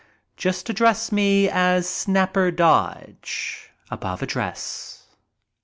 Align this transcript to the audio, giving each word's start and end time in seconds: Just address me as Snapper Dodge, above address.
Just 0.35 0.67
address 0.67 1.11
me 1.11 1.47
as 1.47 1.87
Snapper 1.87 2.49
Dodge, 2.49 3.69
above 3.91 4.23
address. 4.23 5.05